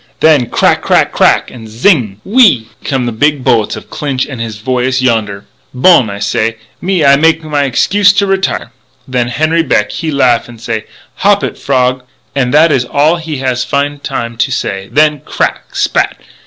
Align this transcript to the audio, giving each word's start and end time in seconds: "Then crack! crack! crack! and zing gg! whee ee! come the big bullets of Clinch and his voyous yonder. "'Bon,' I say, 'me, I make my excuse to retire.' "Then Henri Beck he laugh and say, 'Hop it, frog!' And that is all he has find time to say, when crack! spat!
"Then 0.19 0.47
crack! 0.49 0.81
crack! 0.81 1.11
crack! 1.11 1.51
and 1.51 1.69
zing 1.69 2.15
gg! 2.15 2.19
whee 2.25 2.43
ee! 2.43 2.67
come 2.83 3.05
the 3.05 3.11
big 3.11 3.43
bullets 3.43 3.75
of 3.75 3.91
Clinch 3.91 4.25
and 4.25 4.41
his 4.41 4.57
voyous 4.57 4.99
yonder. 4.99 5.45
"'Bon,' 5.75 6.09
I 6.09 6.17
say, 6.17 6.57
'me, 6.81 7.05
I 7.05 7.15
make 7.17 7.43
my 7.43 7.65
excuse 7.65 8.11
to 8.13 8.25
retire.' 8.25 8.71
"Then 9.07 9.27
Henri 9.27 9.61
Beck 9.61 9.91
he 9.91 10.09
laugh 10.09 10.49
and 10.49 10.59
say, 10.59 10.85
'Hop 11.17 11.43
it, 11.43 11.55
frog!' 11.55 12.01
And 12.33 12.51
that 12.51 12.71
is 12.71 12.83
all 12.83 13.17
he 13.17 13.37
has 13.45 13.63
find 13.63 14.03
time 14.03 14.37
to 14.37 14.51
say, 14.51 14.89
when 14.91 15.19
crack! 15.19 15.75
spat! 15.75 16.19